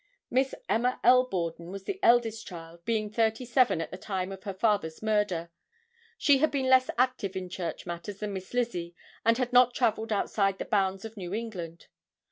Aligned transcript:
Miss 0.31 0.55
Emma 0.67 0.99
L. 1.03 1.25
Borden 1.27 1.69
was 1.71 1.83
the 1.83 1.99
eldest 2.01 2.47
child, 2.47 2.83
being 2.85 3.11
thirty 3.11 3.45
seven 3.45 3.79
at 3.81 3.91
the 3.91 3.99
time 3.99 4.31
of 4.31 4.45
her 4.45 4.53
father's 4.55 5.03
murder. 5.03 5.51
She 6.17 6.39
had 6.39 6.49
been 6.49 6.65
less 6.71 6.89
active 6.97 7.35
in 7.35 7.49
church 7.49 7.85
matters 7.85 8.17
than 8.21 8.33
Miss 8.33 8.51
Lizzie 8.55 8.95
and 9.23 9.37
had 9.37 9.53
not 9.53 9.75
traveled 9.75 10.11
outside 10.11 10.57
the 10.57 10.65
bounds 10.65 11.05
of 11.05 11.17
New 11.17 11.35
England. 11.35 11.85